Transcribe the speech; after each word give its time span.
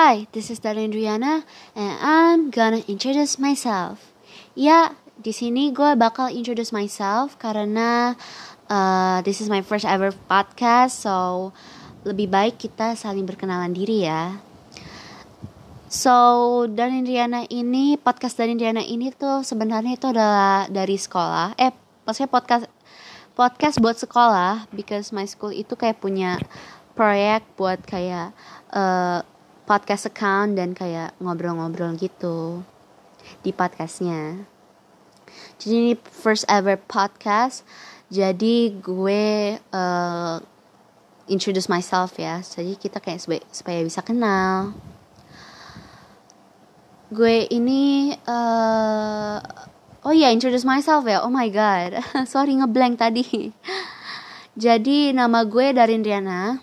Hi, 0.00 0.24
this 0.32 0.48
is 0.48 0.64
Dalindriana 0.64 1.44
and 1.76 1.94
I'm 2.00 2.48
gonna 2.48 2.80
introduce 2.88 3.36
myself. 3.36 4.00
Ya, 4.56 4.96
di 5.20 5.28
sini 5.28 5.76
gue 5.76 5.92
bakal 5.92 6.32
introduce 6.32 6.72
myself 6.72 7.36
karena 7.36 8.16
uh, 8.72 9.20
this 9.28 9.44
is 9.44 9.52
my 9.52 9.60
first 9.60 9.84
ever 9.84 10.08
podcast, 10.24 11.04
so 11.04 11.52
lebih 12.08 12.32
baik 12.32 12.56
kita 12.56 12.96
saling 12.96 13.28
berkenalan 13.28 13.76
diri 13.76 14.08
ya. 14.08 14.40
So, 15.92 16.64
Dalindriana 16.64 17.44
ini, 17.52 18.00
podcast 18.00 18.40
Dalindriana 18.40 18.80
ini 18.80 19.12
tuh 19.12 19.44
sebenarnya 19.44 20.00
itu 20.00 20.08
adalah 20.08 20.64
dari 20.72 20.96
sekolah. 20.96 21.60
Eh, 21.60 21.76
maksudnya 22.08 22.32
podcast 22.32 22.64
podcast 23.36 23.76
buat 23.76 24.00
sekolah 24.00 24.64
because 24.72 25.12
my 25.12 25.28
school 25.28 25.52
itu 25.52 25.76
kayak 25.76 26.00
punya 26.00 26.40
proyek 26.96 27.44
buat 27.60 27.84
kayak 27.84 28.32
uh, 28.72 29.28
podcast 29.64 30.08
account 30.08 30.56
dan 30.56 30.72
kayak 30.76 31.16
ngobrol-ngobrol 31.18 31.96
gitu 31.98 32.64
di 33.44 33.52
podcastnya. 33.52 34.48
Jadi 35.60 35.74
ini 35.76 35.92
first 35.98 36.48
ever 36.48 36.76
podcast. 36.76 37.62
Jadi 38.10 38.74
gue 38.82 39.56
uh, 39.60 40.36
introduce 41.30 41.70
myself 41.70 42.18
ya. 42.18 42.42
Jadi 42.42 42.74
kita 42.80 42.98
kayak 42.98 43.20
supaya, 43.22 43.42
supaya 43.54 43.80
bisa 43.86 44.02
kenal. 44.02 44.74
Gue 47.10 47.46
ini 47.50 48.14
uh, 48.26 49.38
oh 50.06 50.14
ya 50.14 50.28
yeah, 50.28 50.30
introduce 50.34 50.66
myself 50.66 51.06
ya. 51.06 51.22
Oh 51.22 51.32
my 51.32 51.46
god. 51.52 52.02
Sorry 52.32 52.58
ngeblank 52.58 52.98
tadi. 52.98 53.54
Jadi 54.58 55.14
nama 55.14 55.46
gue 55.46 55.70
Darin 55.70 56.02
Riana. 56.02 56.58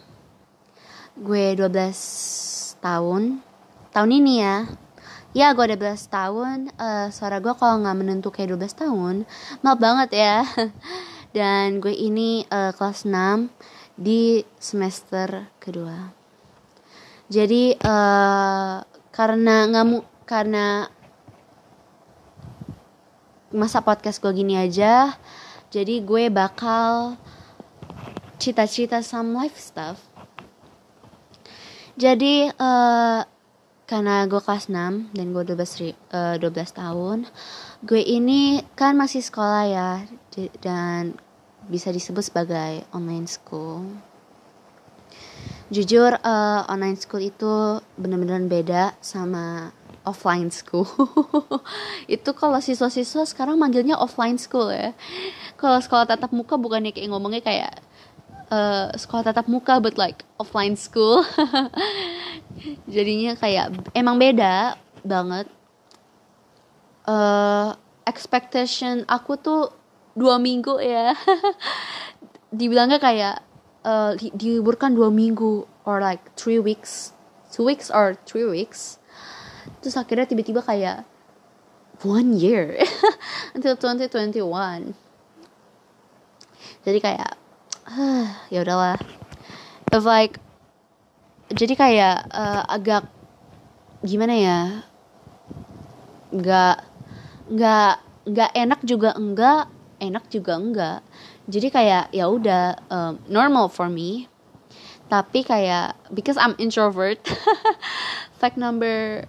Gue 1.18 1.56
12 1.56 2.47
tahun. 2.80 3.44
Tahun 3.92 4.12
ini 4.12 4.34
ya. 4.42 4.66
Ya 5.36 5.54
gue 5.54 5.64
ada 5.70 5.78
12 5.78 5.98
tahun. 6.10 6.58
Uh, 6.76 7.08
suara 7.14 7.38
gue 7.38 7.54
kalau 7.54 7.84
nggak 7.84 7.98
menentu 7.98 8.30
kayak 8.34 8.58
12 8.58 8.84
tahun 8.88 9.16
maaf 9.62 9.80
banget 9.80 10.10
ya. 10.18 10.38
Dan 11.38 11.84
gue 11.84 11.94
ini 11.94 12.46
uh, 12.50 12.74
kelas 12.74 13.06
6 13.06 13.50
di 13.98 14.42
semester 14.58 15.50
kedua. 15.62 16.14
Jadi 17.28 17.76
uh, 17.76 18.82
karena 19.12 19.56
nggak 19.68 19.86
mu 19.90 20.06
karena 20.28 20.86
masa 23.48 23.80
podcast 23.80 24.20
gue 24.20 24.30
gini 24.36 24.60
aja 24.60 25.16
jadi 25.72 26.04
gue 26.04 26.28
bakal 26.28 27.16
cita-cita 28.38 29.00
some 29.00 29.32
life 29.32 29.56
stuff 29.56 29.98
jadi 31.98 32.54
uh, 32.56 33.26
karena 33.88 34.28
gue 34.28 34.38
kelas 34.38 34.70
6 34.70 35.16
dan 35.16 35.26
gue 35.32 35.44
12, 35.44 35.96
uh, 36.14 36.36
12 36.38 36.54
tahun 36.76 37.18
gue 37.88 38.02
ini 38.04 38.62
kan 38.76 38.94
masih 38.94 39.24
sekolah 39.24 39.64
ya 39.66 39.90
dan 40.62 41.18
bisa 41.68 41.92
disebut 41.92 42.24
sebagai 42.24 42.88
online 42.96 43.28
school. 43.28 43.84
Jujur 45.68 46.16
uh, 46.16 46.64
online 46.72 46.96
school 46.96 47.20
itu 47.20 47.84
bener-bener 48.00 48.40
beda 48.48 48.96
sama 49.04 49.76
offline 50.08 50.48
school. 50.48 50.88
Itu 52.08 52.32
kalau 52.32 52.64
siswa-siswa 52.64 53.28
sekarang 53.28 53.60
manggilnya 53.60 54.00
offline 54.00 54.40
school 54.40 54.72
ya. 54.72 54.96
Kalau 55.60 55.84
sekolah 55.84 56.08
tatap 56.08 56.32
muka 56.32 56.56
bukannya 56.56 56.96
kayak 56.96 57.12
ngomongnya 57.12 57.44
kayak 57.44 57.84
uh, 58.52 58.94
sekolah 58.94 59.32
tatap 59.32 59.48
muka 59.50 59.80
but 59.80 59.96
like 59.96 60.24
offline 60.40 60.76
school. 60.76 61.24
Jadinya 62.94 63.38
kayak 63.38 63.92
emang 63.94 64.18
beda 64.18 64.76
banget. 65.04 65.48
Uh, 67.08 67.72
expectation 68.04 69.08
aku 69.08 69.40
tuh 69.40 69.72
dua 70.14 70.40
minggu 70.42 70.80
ya. 70.84 71.16
Dibilangnya 72.60 73.00
kayak 73.00 73.44
uh, 73.88 74.16
di 74.16 74.32
diliburkan 74.36 74.96
dua 74.96 75.12
minggu 75.12 75.68
or 75.88 76.04
like 76.04 76.24
three 76.36 76.60
weeks. 76.60 77.16
Two 77.52 77.64
weeks 77.64 77.88
or 77.88 78.20
three 78.28 78.46
weeks. 78.46 79.00
Terus 79.80 79.96
akhirnya 79.96 80.28
tiba-tiba 80.28 80.64
kayak 80.64 81.08
one 82.04 82.36
year. 82.36 82.76
Until 83.56 83.80
2021 83.80 85.08
jadi 86.88 87.00
kayak 87.04 87.32
ya 88.54 88.60
udahlah. 88.68 89.00
If 89.96 90.04
like 90.04 90.44
jadi 91.48 91.74
kayak 91.80 92.18
uh, 92.36 92.64
agak 92.68 93.08
gimana 94.04 94.36
ya? 94.36 94.60
Nggak 96.36 96.78
nggak 97.48 97.94
nggak 98.28 98.52
enak 98.52 98.80
juga 98.84 99.16
enggak 99.16 99.72
enak 100.04 100.28
juga 100.28 100.54
enggak. 100.60 101.00
Jadi 101.48 101.68
kayak 101.72 102.12
ya 102.12 102.28
udah 102.28 102.76
um, 102.92 103.14
normal 103.32 103.72
for 103.72 103.88
me. 103.88 104.28
Tapi 105.08 105.48
kayak 105.48 105.96
because 106.12 106.36
I'm 106.36 106.60
introvert 106.60 107.24
fact 108.44 108.60
number 108.60 109.24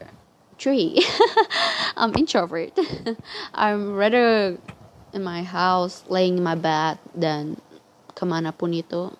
three 0.59 0.99
I'm 2.01 2.11
introvert. 2.19 2.75
I'm 3.55 3.95
rather 3.95 4.59
in 5.15 5.23
my 5.23 5.47
house 5.47 6.03
laying 6.11 6.43
in 6.43 6.43
my 6.43 6.59
bed 6.59 6.99
than 7.15 7.63
ke 8.19 8.27
mana 8.27 8.51
pun 8.51 8.75
itu 8.75 9.15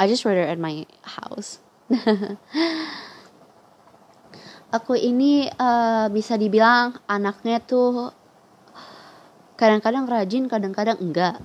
I 0.00 0.08
just 0.08 0.24
rather 0.24 0.48
at 0.48 0.56
my 0.56 0.88
house. 1.04 1.60
Aku 4.80 4.96
ini 4.96 5.44
uh, 5.60 6.08
bisa 6.08 6.40
dibilang 6.40 6.96
anaknya 7.04 7.60
tuh 7.60 8.16
kadang-kadang 9.60 10.08
rajin 10.08 10.48
kadang-kadang 10.48 10.96
enggak. 11.04 11.36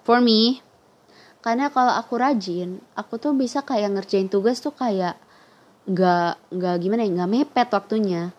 For 0.00 0.24
me 0.24 0.64
karena 1.44 1.68
kalau 1.68 1.92
aku 1.92 2.16
rajin 2.16 2.80
aku 2.96 3.20
tuh 3.20 3.36
bisa 3.36 3.60
kayak 3.60 3.92
ngerjain 3.92 4.32
tugas 4.32 4.64
tuh 4.64 4.72
kayak 4.72 5.20
nggak 5.84 6.40
nggak 6.56 6.76
gimana 6.80 7.04
ya 7.04 7.12
nggak 7.12 7.32
mepet 7.36 7.68
waktunya 7.68 8.32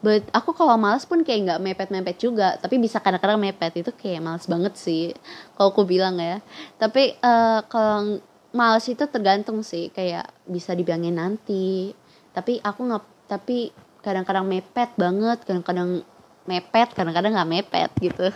But 0.00 0.32
aku 0.32 0.56
kalau 0.56 0.80
males 0.80 1.04
pun 1.04 1.20
kayak 1.20 1.40
nggak 1.44 1.60
mepet-mepet 1.60 2.16
juga, 2.16 2.56
tapi 2.56 2.80
bisa 2.80 3.04
kadang-kadang 3.04 3.36
mepet 3.36 3.84
itu 3.84 3.92
kayak 3.92 4.24
males 4.24 4.48
banget 4.48 4.72
sih. 4.80 5.12
Kalau 5.52 5.76
aku 5.76 5.84
bilang 5.84 6.16
ya. 6.16 6.40
Tapi 6.80 7.20
uh, 7.20 7.60
kalau 7.68 8.16
males 8.56 8.88
itu 8.88 9.04
tergantung 9.04 9.60
sih, 9.60 9.92
kayak 9.92 10.24
bisa 10.48 10.72
dibilangin 10.72 11.20
nanti. 11.20 11.92
Tapi 12.32 12.64
aku 12.64 12.80
nggak, 12.88 13.04
tapi 13.28 13.76
kadang-kadang 14.00 14.48
mepet 14.48 14.88
banget, 14.96 15.44
kadang-kadang 15.44 16.00
mepet, 16.48 16.88
kadang-kadang 16.96 17.36
nggak 17.36 17.50
mepet 17.52 17.90
gitu. 18.00 18.32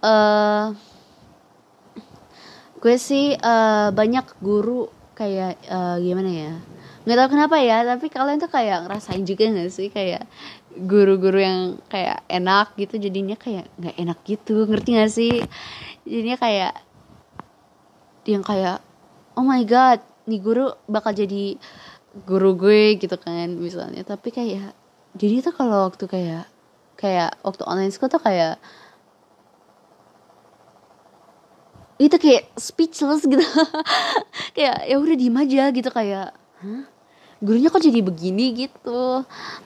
uh, 0.00 0.72
gue 2.80 2.96
sih 2.96 3.36
uh, 3.36 3.92
banyak 3.92 4.24
guru 4.40 4.88
kayak 5.12 5.60
uh, 5.68 6.00
gimana 6.00 6.32
ya? 6.32 6.54
Nggak 7.08 7.24
tahu 7.24 7.30
kenapa 7.40 7.56
ya 7.56 7.88
tapi 7.88 8.12
kalian 8.12 8.36
tuh 8.36 8.52
kayak 8.52 8.84
ngerasain 8.84 9.24
juga 9.24 9.48
gak 9.48 9.72
sih? 9.72 9.88
Kayak 9.88 10.28
guru-guru 10.76 11.40
yang 11.40 11.60
kayak 11.88 12.20
enak 12.28 12.76
gitu 12.76 13.00
jadinya 13.00 13.32
kayak 13.32 13.64
nggak 13.80 13.96
enak 13.96 14.18
gitu 14.28 14.68
ngerti 14.68 14.90
gak 14.92 15.08
sih? 15.08 15.40
Jadinya 16.04 16.36
kayak 16.36 16.76
yang 18.28 18.44
kayak 18.44 18.84
oh 19.40 19.44
my 19.48 19.64
god 19.64 20.04
nih 20.28 20.36
guru 20.36 20.68
bakal 20.84 21.16
jadi 21.16 21.56
guru 22.28 22.52
gue 22.60 23.00
gitu 23.00 23.16
kan 23.16 23.56
misalnya. 23.56 24.04
Tapi 24.04 24.28
kayak 24.28 24.76
jadi 25.16 25.40
tuh 25.48 25.56
kalau 25.56 25.88
waktu 25.88 26.04
kayak 26.04 26.44
kayak 27.00 27.40
waktu 27.40 27.64
online 27.64 27.88
school 27.88 28.12
tuh 28.12 28.20
kayak 28.20 28.60
itu 31.96 32.20
kayak 32.20 32.52
speechless 32.60 33.24
gitu. 33.24 33.42
Kayak 34.54 34.86
ya 34.86 34.96
udah 35.02 35.16
diem 35.18 35.34
aja 35.34 35.64
gitu 35.74 35.90
kayak 35.90 36.30
Hah? 36.58 36.97
Gurunya 37.38 37.68
kok 37.70 37.82
jadi 37.82 38.00
begini 38.02 38.66
gitu. 38.66 39.22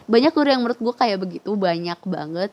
Banyak 0.08 0.32
guru 0.32 0.48
yang 0.48 0.62
menurut 0.64 0.80
gue 0.80 0.94
kayak 0.94 1.18
begitu 1.20 1.50
banyak 1.56 1.98
banget. 2.04 2.50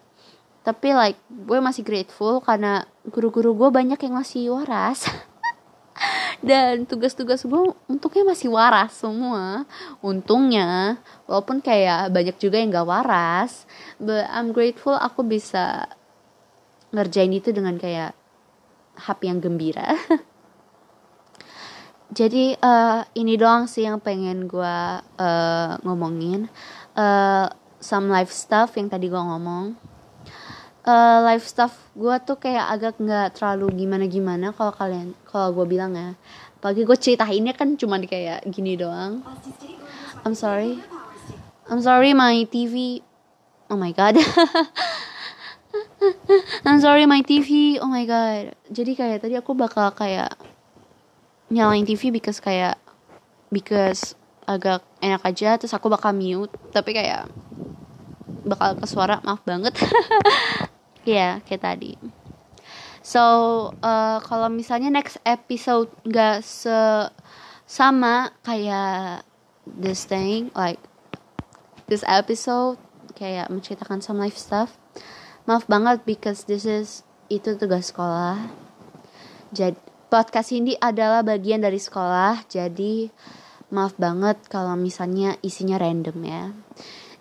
Tapi 0.64 0.88
like 0.96 1.20
gue 1.28 1.60
masih 1.60 1.84
grateful 1.84 2.44
karena 2.44 2.84
guru-guru 3.08 3.56
gue 3.56 3.70
banyak 3.72 4.00
yang 4.00 4.16
masih 4.16 4.52
waras. 4.54 5.08
Dan 6.48 6.88
tugas-tugas 6.88 7.44
gue 7.44 7.62
untungnya 7.92 8.24
masih 8.24 8.52
waras 8.52 8.96
semua. 8.96 9.68
Untungnya 10.00 11.00
walaupun 11.30 11.62
kayak 11.62 12.10
banyak 12.10 12.36
juga 12.42 12.58
yang 12.58 12.74
gak 12.74 12.90
waras 12.90 13.70
but 14.02 14.26
I'm 14.34 14.50
grateful 14.50 14.98
aku 14.98 15.22
bisa 15.22 15.86
ngerjain 16.90 17.30
itu 17.30 17.54
dengan 17.54 17.78
kayak 17.78 18.18
hati 18.98 19.30
yang 19.30 19.38
gembira 19.38 19.94
jadi 22.10 22.58
uh, 22.60 23.06
ini 23.14 23.38
doang 23.38 23.70
sih 23.70 23.86
yang 23.86 24.02
pengen 24.02 24.50
gue 24.50 24.78
uh, 25.22 25.72
ngomongin 25.86 26.50
uh, 26.98 27.48
some 27.78 28.10
life 28.10 28.34
stuff 28.34 28.74
yang 28.76 28.90
tadi 28.90 29.08
gue 29.08 29.22
ngomong 29.22 29.78
uh, 30.90 31.20
life 31.26 31.46
stuff 31.46 31.78
gue 31.94 32.16
tuh 32.26 32.38
kayak 32.42 32.66
agak 32.66 32.94
nggak 32.98 33.38
terlalu 33.38 33.86
gimana 33.86 34.10
gimana 34.10 34.48
kalau 34.54 34.74
kalian 34.74 35.14
kalau 35.30 35.54
gue 35.54 35.66
bilang 35.70 35.94
ya 35.94 36.18
pagi 36.60 36.84
gue 36.84 36.98
ceritainnya 36.98 37.56
kan 37.56 37.78
cuma 37.80 38.02
kayak 38.02 38.44
gini 38.50 38.76
doang 38.76 39.24
I'm 40.26 40.36
sorry. 40.36 40.80
I'm 41.70 41.82
sorry 41.82 42.14
my 42.14 42.44
TV. 42.52 43.02
Oh 43.72 43.78
my 43.78 43.92
god. 43.96 44.20
I'm 46.68 46.84
sorry 46.84 47.06
my 47.06 47.24
TV. 47.24 47.80
Oh 47.80 47.88
my 47.88 48.04
god. 48.04 48.52
Jadi 48.68 49.00
kayak 49.00 49.24
tadi 49.24 49.40
aku 49.40 49.56
bakal 49.56 49.96
kayak 49.96 50.36
nyalain 51.50 51.86
TV 51.86 52.14
because 52.14 52.38
kayak 52.42 52.78
because 53.50 54.14
agak 54.50 54.82
enak 55.02 55.22
aja 55.22 55.58
terus 55.62 55.74
aku 55.74 55.90
bakal 55.90 56.14
mute 56.14 56.50
tapi 56.74 56.94
kayak 56.98 57.30
bakal 58.46 58.78
ke 58.78 58.86
suara 58.90 59.22
maaf 59.26 59.42
banget. 59.46 59.76
Ya 61.08 61.16
yeah, 61.16 61.34
kayak 61.48 61.64
tadi. 61.64 61.96
So 63.00 63.24
uh, 63.82 64.20
kalau 64.20 64.52
misalnya 64.52 64.92
next 64.92 65.18
episode 65.24 65.90
nggak 66.04 66.44
se 66.44 67.08
sama 67.66 68.36
kayak 68.44 69.24
this 69.64 70.04
thing 70.06 70.52
like 70.54 70.78
this 71.88 72.04
episode 72.06 72.78
kayak 73.16 73.48
menceritakan 73.48 74.04
some 74.04 74.20
life 74.20 74.38
stuff 74.38 74.76
maaf 75.50 75.66
banget 75.66 76.06
because 76.06 76.46
this 76.46 76.68
is 76.68 77.02
itu 77.32 77.58
tugas 77.58 77.90
sekolah. 77.90 78.54
Jadi 79.50 79.80
podcast 80.10 80.52
ini 80.52 80.74
adalah 80.76 81.22
bagian 81.22 81.62
dari 81.62 81.78
sekolah 81.78 82.50
jadi 82.50 83.08
maaf 83.70 83.94
banget 83.96 84.42
kalau 84.50 84.74
misalnya 84.74 85.38
isinya 85.46 85.78
random 85.78 86.18
ya 86.26 86.44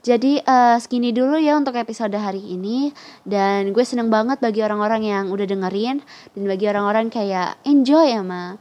jadi 0.09 0.41
uh, 0.41 0.81
segini 0.81 1.13
dulu 1.13 1.37
ya 1.37 1.53
untuk 1.59 1.77
episode 1.77 2.17
hari 2.17 2.41
ini 2.41 2.89
dan 3.29 3.77
gue 3.77 3.85
seneng 3.85 4.09
banget 4.09 4.41
bagi 4.41 4.65
orang-orang 4.65 5.05
yang 5.05 5.25
udah 5.29 5.45
dengerin 5.45 6.01
dan 6.33 6.43
bagi 6.49 6.65
orang-orang 6.65 7.13
kayak 7.13 7.61
enjoy 7.69 8.17
sama 8.17 8.57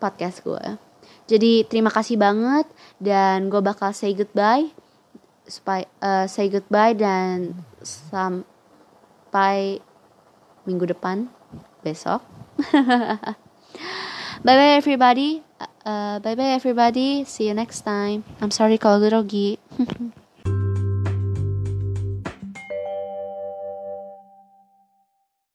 podcast 0.00 0.40
gue. 0.40 0.64
Jadi 1.28 1.68
terima 1.68 1.92
kasih 1.92 2.16
banget 2.16 2.64
dan 2.96 3.52
gue 3.52 3.60
bakal 3.60 3.92
say 3.92 4.16
goodbye 4.16 4.72
supaya 5.44 5.84
uh, 6.00 6.24
say 6.24 6.48
goodbye 6.48 6.96
dan 6.96 7.52
sampai 7.84 9.84
minggu 10.64 10.96
depan 10.96 11.28
besok. 11.84 12.33
Bye 12.72 13.34
bye 14.44 14.74
everybody. 14.78 15.42
Uh, 15.84 16.18
bye 16.20 16.34
bye 16.34 16.54
everybody. 16.56 17.24
See 17.24 17.48
you 17.48 17.54
next 17.54 17.82
time. 17.82 18.24
I'm 18.40 18.50
sorry 18.50 18.78
kalau 18.78 19.02
grogi. 19.06 19.58